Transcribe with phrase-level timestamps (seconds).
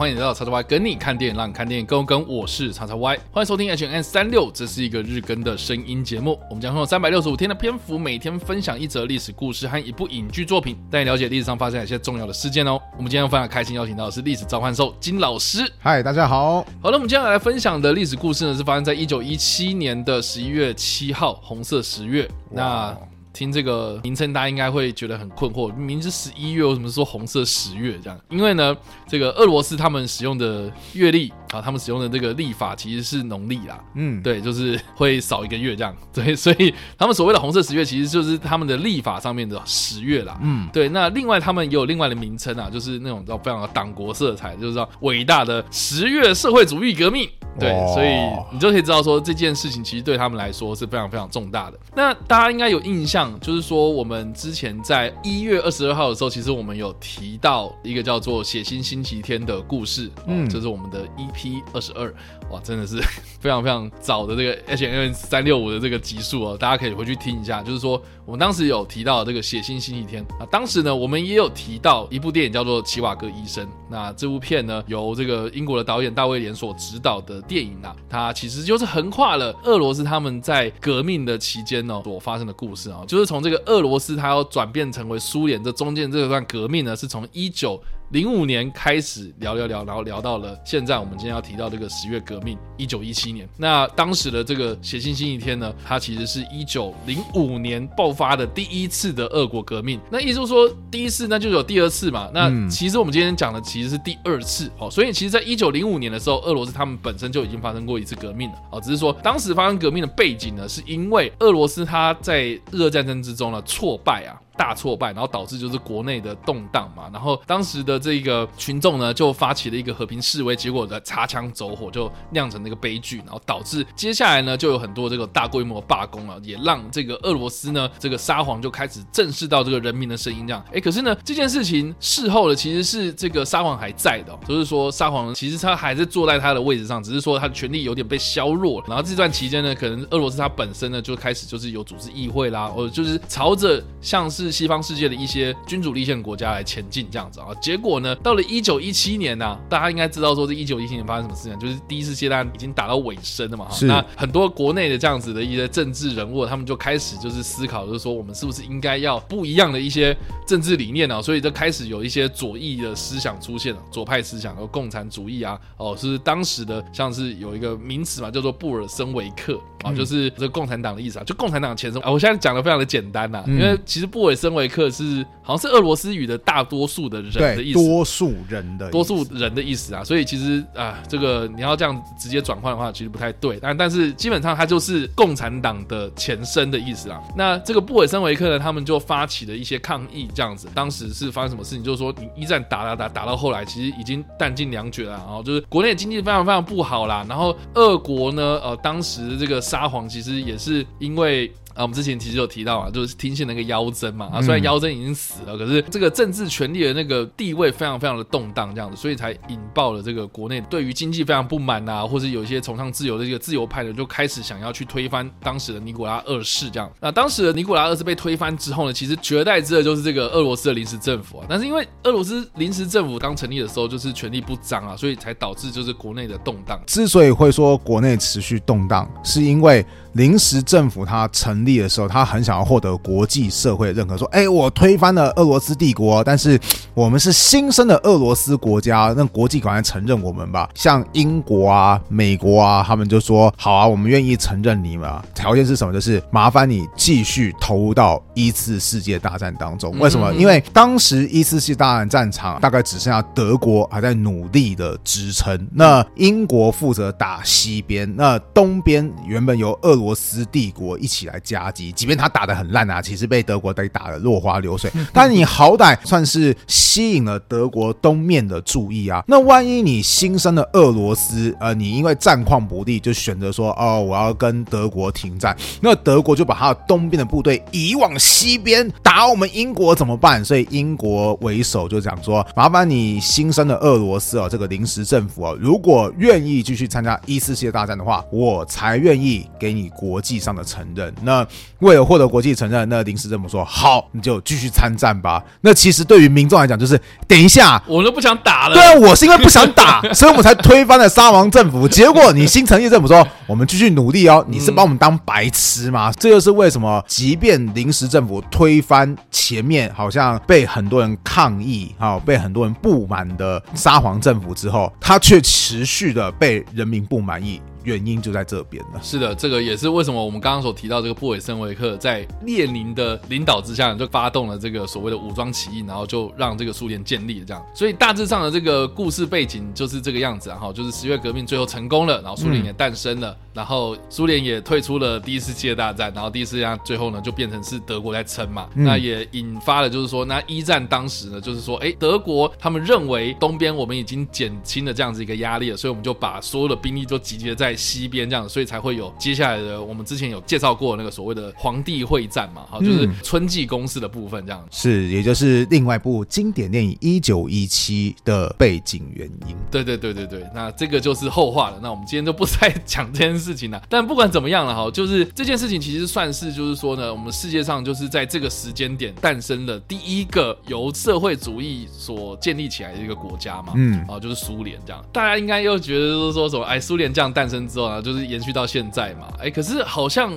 [0.00, 2.26] 欢迎来到叉叉 Y 跟你看电影，让你看电影更跟。
[2.26, 6.40] 我是叉叉 Y，欢迎收听 H&M 365，这是一个日更的声音节目。
[6.48, 12.80] 我们将用三百六十五天的篇幅，每天分享一则历史故事和一部影剧作品，带你了解历史上发生哪些重要的事件哦。
[12.96, 15.70] 我们今天非常开心邀请到的是历史召唤兽金老师。
[15.80, 16.66] 嗨，大家好。
[16.80, 22.26] 好了，我们接下来分享的历史故事呢，是发生在一九一七年的十一月七号，红色十月。
[22.50, 22.96] 那
[23.32, 28.20] 听这个名称，大家应该会觉得很困惑，明明是十一月，为什么说红色十月这样？
[28.28, 28.76] 因为呢，
[29.06, 40.88] 这个俄罗斯他们使用的月历啊，他们使用的这个历法其实是农历啦，嗯，对，就是会少一个月这样，对，所以他们所谓的红色十月，其实就是他们的历法上面的十月啦，嗯，对。
[40.88, 48.08] 那另外他们也有另外的名称啊，就是那种叫非常的党国色彩，就是说伟大的十月社会主义革命，对，所以
[48.52, 51.78] 你就可以知道说这件事情其实对他们来说是非常非常重大的。
[51.94, 53.30] 那大家应该有印象。
[53.40, 62.14] 就是说，我们之前在一月二十二号的时候，其实我们有提到一个叫做“血腥星期天”的故事，嗯，这是我们的 EP P 二十二，
[62.50, 63.00] 哇，真的是
[63.40, 67.62] 非常非常早的这个 H&M 三六五的这个集数哦，大家可以回去听一下。
[67.62, 73.64] 就是说，我们当时有提到这个“血腥星期天”啊，当时呢，我们也有提到一部电影叫做《奇瓦戈医生》。
[73.88, 83.02] 那这部片呢，由这个英国的导演大卫连所执导的电影啊，它其实就是横跨了俄罗斯他们在革命的期间呢所发生的故事啊。
[83.06, 87.80] 就是从这个俄罗斯，它要转变成为苏联，这中间这段革命呢，是从一九。
[88.10, 93.48] 零五年开始聊聊聊，然后聊到了现在，我们今天要提到这个十月革命，一九一七年。
[93.56, 100.00] 那当时的这个血腥星期天呢，它其实是一九零五年爆发的第一次的俄国革命。
[100.10, 102.30] 那意思就是说，第一次那就有第二次嘛。
[102.32, 104.90] 那其实我们今天讲的其实是第二次哦。
[104.90, 108.80] 所以其实，在一九零五年的时候，俄罗斯他们本身就已经发生过一次革命了哦。
[108.80, 114.40] 只是说，当时发生革命的背景呢，是因为俄罗斯它在日俄战争之中呢挫败啊。
[114.56, 144.39] 大挫败，然后导致就是国内的动荡嘛，然后当时的这个群众呢就发起了一个和平示威，结果的擦枪走火就酿成那个悲剧，然后导致接下来呢就有很多这个大规模罢工了，也让这个俄罗斯呢这个沙皇就开始正视到这个人民的声音，这样，哎，可是呢这件事情事后的其实是这个沙皇还在的，就是说沙皇其实他还是坐在他的位置上，只是说他的权力有点被削弱，然后这段期间呢，可能俄罗斯他本身呢就开始就是有组织议会啦，或者就是朝着像是。
[144.48, 153.68] 西方世界的一些君主立宪国家来前进这样子啊，结果呢，到了一九一七年呢、啊，大家应该知道说这一九一七年发生什么事情，就是第一次世界大战已经打到尾声了嘛。
[153.70, 153.86] 是。
[153.86, 161.22] 那很多国内的这样子的一些政治人物，他们就开始就是思考，就是说我们是不是应该要不一样的一些政治理念呢、啊？
[161.22, 172.10] 所以就开始有一些左翼的思想出现了，左派思想和共产主义啊，哦，是当时的像是有一个名词嘛，叫做布尔森维克啊，就是这个共产党的意思啊，就共产党前身啊。
[172.10, 183.58] 我现在讲的非常的简单呐、啊，因为其实布尔森维克是好像是俄罗斯语的大多数的人的意思，多数人的多数人的意思啊，所以其实啊，这个你要这样直接转换的话，其实不太对。
[183.60, 187.20] 但但是基本上它就是共产党的前身的意思啊。
[187.36, 190.68] 那这个布尔森维克呢，他们就发起了一些抗议，这样子。
[190.74, 191.82] 当时是发生什么事情？
[191.82, 197.24] 就是说，你一战打打打打到后来，其实已经弹尽粮绝了，然后就是国内经济非常非常不好啦。
[197.28, 201.48] 然后俄国呢，呃，当时这个沙皇其实也是因为。
[201.74, 216.90] 啊，我们之前其实有提到啊，就是听信那个妖僧嘛啊，虽然妖僧已经死了，可是这个政治权力的那个地位非常非常的动荡，这样子，所以才引爆了这个国内对于经济非常不满啊，或者有一些崇尚自由的这个自由派的，就开始想要去推翻当时的尼古拉二世这样。
[217.00, 221.46] 那当时的尼古拉二世被推翻之后呢，其实取而代之的就是这个俄罗斯的临时政府啊。
[221.48, 226.80] 但是因为俄罗斯临时政府刚成立的时候就是权力不彰啊，所以才导致就是国内的动荡。
[226.86, 229.84] 之所以会说国内持续动荡，是因为。
[230.14, 236.58] 临时政府它成立的时候，它很想要获得国际社会的认可，说：“哎，我推翻了俄罗斯帝国，但是
[236.94, 245.92] 我们是新生的俄罗斯国家，那国际赶快承认我们吧。”像英国啊、美国啊，他们就说：“好啊，我们愿意承认你们啊，条件是什么？
[245.92, 249.96] 就是麻烦你继续投入到一次世界大战当中。
[250.00, 250.34] 为什么？
[250.34, 259.99] 因为当时一次世界大战战场大概只剩下德国还在努力的支撑，那英国负责打西边，那东边原本由俄。
[260.00, 264.90] 俄罗斯帝国一起来夹击，即便他打得很烂啊，其实被德国给打得落花流水。
[265.12, 269.22] 但你好歹算是吸引了德国东面的注意啊。
[269.28, 280.42] 那万一你新生的俄罗斯，呃，你因为战况不利，就选择说，哦，我要跟德国停战，那德国就把他的东边的部队移往西边打我们英国怎么办？
[280.42, 289.89] 所以英国为首就讲说，麻烦你新生的俄罗斯哦，这个临时政府哦，如果愿意继续参加一次世界大战的话，我才愿意给你。
[289.90, 291.12] 国际上的承认。
[291.22, 291.46] 那
[291.80, 295.42] 为了获得国际承认，那临时政府说好，你就继续参战吧。
[295.60, 298.74] 那其实对于民众来讲，就是等一下，我都不想打了。
[298.74, 301.86] 对啊，我是因为不想打， 所以我们才推翻了沙皇政府。
[301.88, 306.10] 结果你新成立政府说，我们继续努力哦，你是把我们当白痴吗？
[306.10, 317.60] 嗯、这就是为什么，即便临时政府推翻前面好像被很多人抗议，哈，被很多人不满的沙皇政府之后，他却持续的被人民不满意。
[317.84, 319.00] 原因就在这边了。
[319.02, 327.64] 是的，这个也是为什么我们刚刚所提到这个布韦森维克在列宁的领导之下，就发动了这个所谓的武装起义，然后就让这个苏联建立了这样。
[327.74, 347.69] 所以大致上的这个故事背景就是这个样子，然后就是十月革命最后成功了，然后苏联也诞生了，嗯、然后苏联也退出了第一次世界大战，然后第一次世界大战最后呢就变成是德国在撑嘛，嗯、那也引发了就是说，那一战当时呢就是说，哎，德国他们认为东边我们已经减轻了这样子一个压力了，所以我们就把所有的兵力都集结在。
[347.70, 349.80] 在西边这样，所以才会有接下来的。
[349.80, 354.66] 我们之前有介绍过那个所谓的皇帝会战嘛，好，就是春季攻势的部分这样。
[354.70, 359.54] 是，也就是另外一部经典电影《一九一七》的背景原因。
[359.70, 361.78] 对对对对对，那这个就是后话了。
[361.80, 363.80] 那我们今天就不再讲这件事情了。
[363.88, 375.04] 但不管怎么样了哈，就是这件事情其实算是就是说呢，我们世界上就是在这个时间点诞生了第一个由社会主义所建立起来的一个国家嘛，嗯，啊，就是苏联这样。
[375.12, 377.59] 大家应该又觉得就是说什么，哎，苏联这样诞生。
[377.68, 380.32] 之后呢，就是延续到现在嘛，哎，可是好像。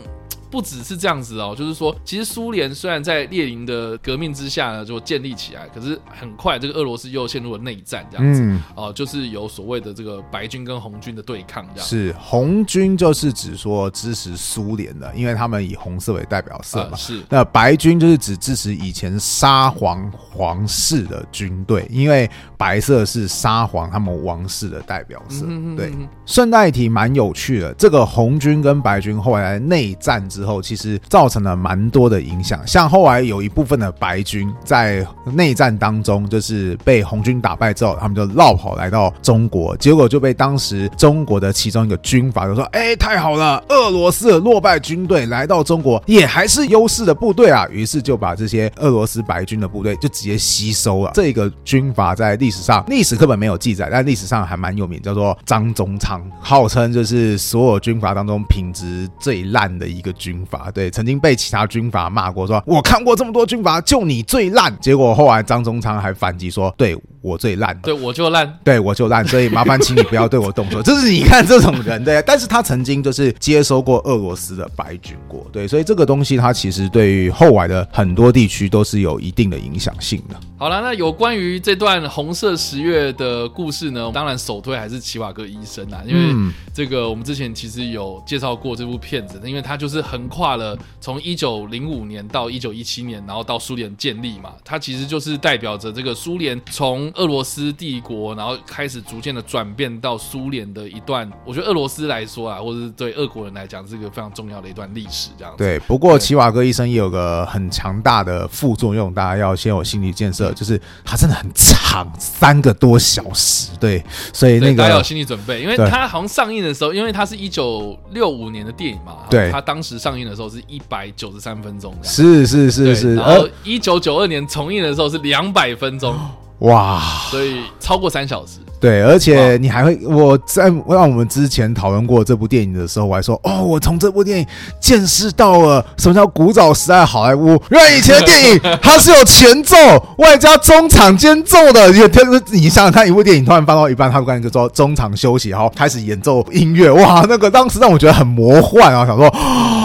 [0.53, 8.39] 不只是这样子哦，就是说，其实苏联虽然在列宁的革命之下呢，就建立起来，可是很快这个俄罗斯又陷入了内战，这样子
[8.75, 22.29] 哦、嗯，就是有所谓的这个白军跟红军的对抗，这样是红军就是指说支持苏联的，因为他们以红色为代表色嘛，呃、是那白军就是指支持以前沙皇皇室的军队，因为
[22.59, 25.47] 白色是沙皇他们王室的代表色。
[25.49, 25.91] 嗯、对，
[26.27, 30.42] 顺带一提蛮有趣的，这个红军跟白军后来内战之。
[30.43, 51.11] 之后其实造成了蛮多的影响，像后来有一部分的白军在内战当中，就是被红军打败之后，他们就落跑来到中国，结果就被当时中国的其中一个军阀就说：“哎，太好了，俄罗斯的落败军队来到中国，也还是优势的部队啊。”于是就把这些俄罗斯白军的部队就直接吸收了。
[51.13, 60.32] 这个军阀在历史上历史课本没有记载，但历史上还蛮有名，叫做张宗昌，号称就是所有军阀当中品质最烂的一个军。
[60.33, 64.75] 军阀对，曾经被其他军阀骂过，说我看过这么多军阀，就你最烂。
[64.81, 66.97] 结果后来张宗昌还反击说，对。
[67.23, 70.83] 我最烂，对我就烂，对我就烂，所以麻烦请你不要对我动手。
[70.83, 80.35] 就是你看这种人，对， 但是他曾经就是接收过俄罗斯的白军过，对，所以这个东西它其实对于后来的很多地区都是有一定的影响性的。
[80.57, 105.29] 好了，那有关于这段红色十月的故事呢，当然首推还是齐瓦哥医生啊，因为这个我们之前其实有介绍过这部片子，因为它就是横跨了从一九零五年到一九一七年，然后到苏联建立嘛，它其实就是代表着这个苏联从俄罗斯帝国，然后开始逐渐的转变到苏联的一段，我觉得俄罗斯来说啊，或者是对俄国人来讲，是一个非常重要的一段历史。
[105.37, 105.57] 这样子。
[105.57, 113.71] 对，不过齐瓦戈医生也有个很强大的副作用，大家要先有心理建设，就是他真的很长，三个多小时。
[113.79, 126.17] 对，所以那个大家有心理准备，因为他好像上映的时候，因为它是一九六五年的电影嘛，对，他当时上映的时候是一百九十三分钟，是是是是，然后一九九二年重映的时候是两百分钟。
[126.63, 128.59] 哇，所以超过三小时。
[128.79, 137.51] 对，而且你还会，我在让我们之前讨论过这部电影的时候，我还说，哦，我从这部电影见识到了什么叫古早时代好莱坞。
[137.71, 139.77] 因为以前的电影它是有前奏
[140.17, 149.29] 外加中场间奏的，也就是你想想看，一部电影突然放到一半，他突然就说中场休息，然后开始演奏音乐，哇，那个当时让我觉得很魔幻啊，想说，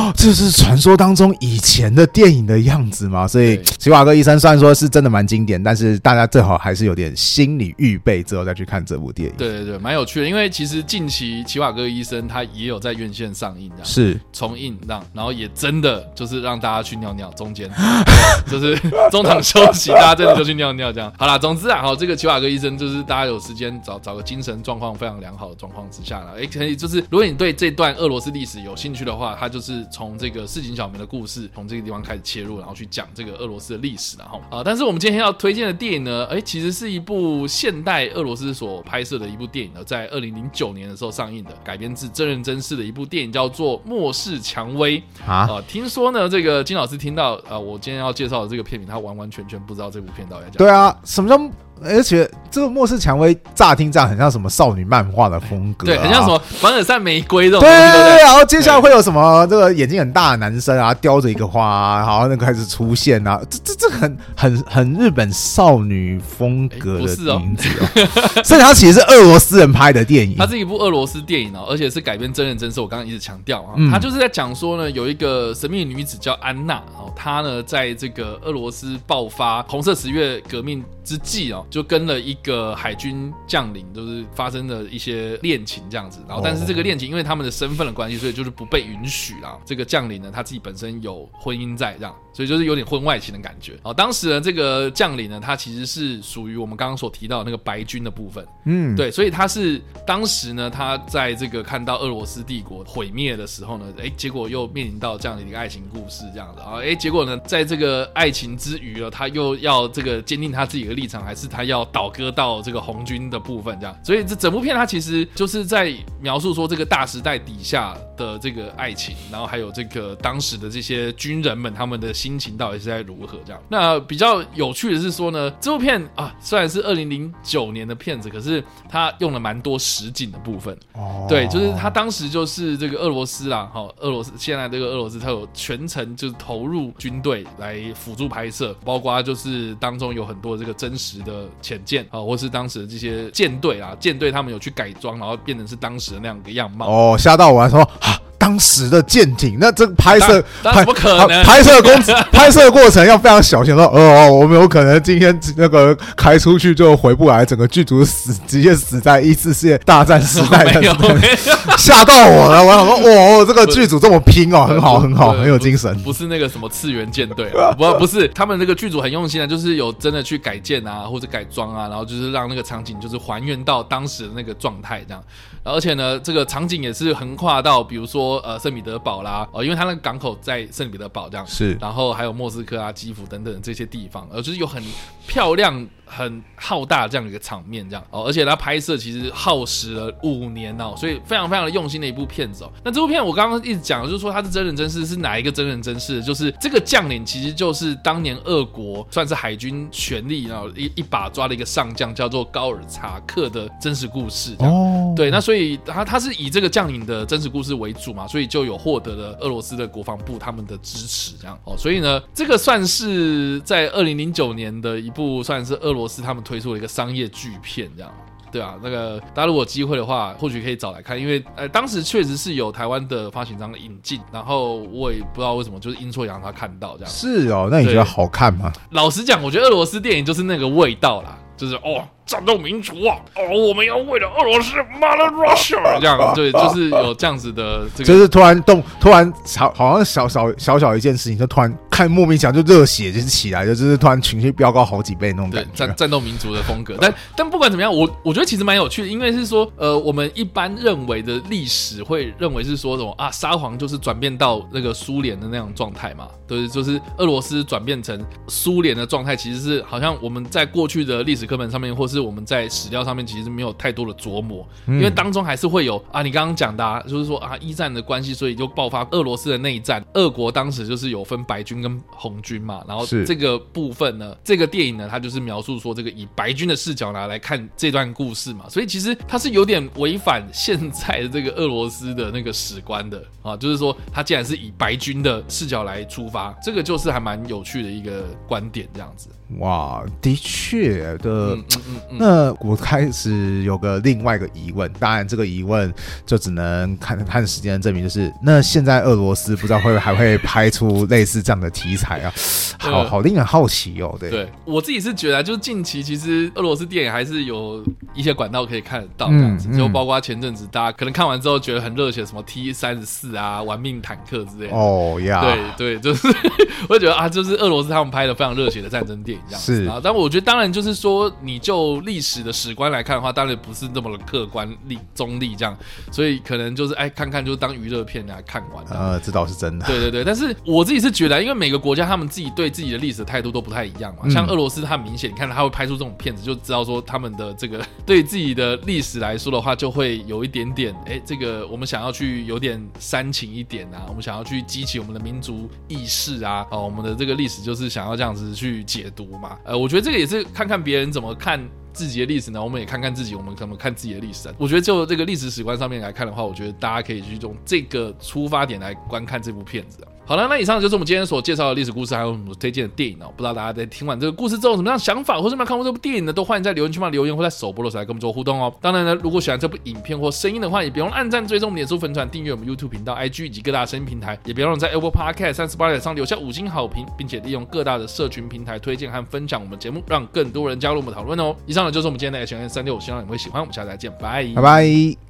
[0.08, 3.28] 哦，这是传说当中以前的电影的样子嘛。
[3.28, 8.78] 所以奇瓦戈医生虽然说是真的蛮经典，但是大家最好还是有点心理预备之后再去看。
[8.88, 17.68] 这部电影对对对，蛮有趣的，因为其实近期奇瓦戈医生他也有在院线上映，是重映让，然后也真的就是让大家去尿尿，中间
[18.50, 18.78] 就是
[19.10, 21.12] 中场休息，大家真的就去尿尿这样。
[21.18, 45.48] 好啦，总之啊，好，这个奇瓦戈医生就是大家有时间找找个精神状况非常良好的状况之下了，哎，可以就是如果你对这段俄罗斯历史有兴趣的话，他就是从这个市井小民的故事，从这个地方开始切入，然后去讲这个俄罗斯的历史，然后啊，但是我们今天要推荐的电影呢，哎，其实是一部现代俄罗斯所拍摄的一部电影呢，在二零零九年的时候上映的，改编自真人真事的一部电影，叫做《末世蔷薇》啊。
[45.50, 50.58] 呃，听说呢，这个金老师听到啊、呃，我今天要介绍的这个片名，他完完全全不知道这部片到底在讲。
[50.58, 51.36] 对啊，什么叫
[51.85, 72.80] 而且这个末世蔷薇乍听这样很像什么少女漫画的风格，啊，对，很像什么凡尔赛玫瑰这种对对对，对，然后接下来会有什么这个眼睛很大的男生啊，叼着一个花，然后那个开始出现啊，这这这很很很日本少女风格的名字哦，甚至它其实是俄罗斯人拍的电影，它是一部俄罗斯电影哦，而且是改编真人真事。
[72.80, 86.20] 我刚刚一直强调啊，它就是在讲说呢，有一个神秘女子叫安娜哦，她呢在这个俄罗斯爆发红色十月革命之际哦，就跟了一个海军将领，就是发生了一些恋情这样子。
[86.28, 89.58] 然后，但是这个恋情因为他们的身份的关系，所以就是不被允许啦。
[89.64, 93.78] 这个将领呢，他自己本身有婚姻在这样，所以就是有点婚外情的感觉。
[93.84, 98.46] 哦，当时呢，这个将领呢，他其实是属于我们刚刚所提到的那个白军的部分。
[98.66, 113.96] 嗯，对，所以他是当时呢，他在这个看到俄罗斯帝国毁灭的时候呢，哎，结果又面临到这样的一个爱情故事这样子啊，哎，结果呢，在这个爱情之余呢，他又要这个坚定他自己的立场，还是他要倒戈到这个红军的部分这样。
[114.02, 123.62] 所以这整部片它其实就是在描述说这个大时代底下的这个爱情，然后还有这个当时的这些军人们他们的心情到底是在如何这样。
[123.68, 130.76] 那比较有趣的是说呢，这部片啊虽然是二零零九年的片子，可是它用了蛮多实景的部分。
[130.94, 146.88] 哦，对，就是他当时就是这个俄罗斯啦，哈，俄罗斯现在这个俄罗斯他有全程就是投入军队来辅助拍摄，包括就是当中有很多这个真实的潜舰啊，或是当时的这些舰队啊，舰队他们有去改装，然后变成是当时的那样的样貌。
[146.88, 148.07] 哦，吓到我还说啊。
[148.48, 151.92] 当时的舰艇，那这拍摄拍不可能拍摄工
[152.32, 153.74] 拍摄过程要非常小心。
[153.76, 160.82] 说哦，我们有可能今天那个开出去就回不来，整个剧组死直接死在一次世界大战时代的，
[161.76, 162.64] 吓到我了。
[162.64, 162.96] 我想说，
[163.38, 165.94] 哇，这个剧组这么拼哦，很好很好，很有精神。
[166.02, 175.22] 不是那个什么次元舰队，不不是，他们这个剧组很用心的，就是有真的去改建啊，或者改装啊，然后就是让那个场景就是还原到当时的那个状态这样。
[175.64, 184.83] 而且呢，这个场景也是横跨到，比如说呃圣彼得堡啦，哦，因为它那个港口在圣彼得堡这样，是，然后还有莫斯科啊、基辅等等这些地方，呃，就是有很
[185.26, 185.87] 漂亮。
[186.08, 192.72] 很浩大这样的一个场面，这样哦，而且它拍摄其实耗时了五年哦，所以非常非常的用心的一部片子哦。
[192.82, 196.22] 那这部片我刚刚一直讲，就是说它是真人真事，是哪一个真人真事？
[196.22, 204.56] 就是这个将领其实就是当年俄国算是海军权力，然后一一把抓的一个上将，叫做高尔察克的真实故事。
[204.60, 211.76] 哦，对，那所以他他是以这个将领的真实故事为主嘛，所以就有获得了俄罗斯的国防部他们的支持，这样哦。
[211.76, 215.97] 所以呢，这个算是在二零零九年的一部算是俄。
[215.98, 218.12] 俄罗斯他们推出了一个商业巨片，这样
[218.50, 227.12] 对啊，那个大家如果有机会的话，或许可以找来看，因为呃当时确实是有台湾的发行商引进，然后我也不知道为什么就是阴错阳差看到这样。
[227.12, 228.72] 是哦，那你觉得好看吗？
[228.92, 232.06] 老实讲，我觉得俄罗斯电影就是那个味道啦，就是哦。
[232.28, 233.16] 战斗民族啊！
[233.35, 235.99] 哦，我们要为了俄罗斯，Mother Russia！
[235.99, 245.70] 这样对， 就是有这样子的这个，就是突然动，突然好，好像小小小小一件事情，就突然看莫名其妙就热血就是起来，就是突然情绪飙高好几倍那种感觉。
[245.73, 270.04] 战战斗民族的风格，但但不管怎么样，我我觉得其实蛮有趣的，因为是说，呃，我们一般认为的历史会认为是说什么啊，沙皇就是转变到那个苏联的那种状态嘛，对，就是俄罗斯转变成苏联的状态，其实是好像我们在过去的历史课本上面，或是我们在史料上面其实没有太多的琢磨，因为当中还是会有啊，你刚刚讲的，啊，就是说啊，一战的关系，所以就爆发俄罗斯的内战。
[270.14, 289.28] 俄国当时就是有分白军跟红军嘛，然后这个部分呢，这个电影呢，它就是描述说这个以白军的视角拿来看这段故事嘛，所以其实它是有点违反现在的这个俄罗斯的那个史观的啊，就是说它既然是以白军的视角来出发，这个就是还蛮有趣的一个观点，这样子。
[289.58, 295.92] 哇，的确的，嗯嗯嗯，那我开始有个另外一个疑问，当然这个疑问
[296.24, 302.32] 就只能看看时间证明，就是那现在俄罗斯不知道会不会还会拍出类似这样的题材啊？
[302.78, 304.16] 好好令人好奇哦。
[304.18, 307.84] 对，对我自己是觉得，就是近期其实俄罗斯电影还是有
[308.14, 314.76] 一些管道可以看得到这样子，就包括前阵子大家可能看完之后觉得很热血，什么 T 三十四啊、玩命坦克之类的。
[314.76, 315.40] 哦呀，
[315.76, 316.28] 对对，就是
[316.88, 319.60] 我觉得啊，就是俄罗斯他们拍的非常热血的战争电影这样。
[319.60, 325.76] 是啊，但我觉得当然就是说，你就就历史的史观来看的话，当然不是那么的客观、立中立这样，
[326.12, 328.84] 所以可能就是哎看看就当娱乐片来看完。
[328.86, 329.86] 呃，这倒是真的。
[329.86, 334.28] 对对对，但是我自己是觉得，因为每个国家他们自己对自己的历史态度都不太一样嘛。
[334.28, 349.56] 像俄罗斯，它很明显，你看他会拍出这种片子，就知道说他们的这个对自己的历史来说的话，就会有一点点哎，这个我们想要去有点煽情一点啊，我们想要去激起我们的民族意识啊，哦，我们的这个历史就是想要这样子去解读嘛。
[349.64, 351.60] 呃，我觉得这个也是看看别人怎么看
[351.98, 354.48] 自己的历史呢，我们也看看自己，我们怎么看自己的历史。
[354.56, 360.06] 我觉得就这个历史史观上面来看的话，我觉得大家可以去用这个出发点来观看这部片子。
[360.28, 363.32] 好了，那以上就是我们今天所介绍的历史故事，还有什么推荐的电影哦？
[363.35, 366.32] 不知道大家在听完这个故事之后有什么样的想法，或者有没有看过这部电影呢？
[366.35, 368.70] 都欢迎在留言区帮留言，或在首播的时候来跟我们做互动哦。
[368.82, 381.56] 当然呢，如果喜欢这部影片或声音的话，也别忘按赞、追踪我们脸书粉团、订阅我们 YouTube 频道、IG 以及各大声音平台，也别忘在 Apple Podcast 三十八点上留下五星好评，并且利用各大的社群平台推荐和分享我们节目，让更多人加入我们讨论哦。
[381.64, 383.62] 以上呢就是我们今天的 H&M 365，希望你们会喜欢。
[383.62, 385.27] 我们下次再见，拜拜拜。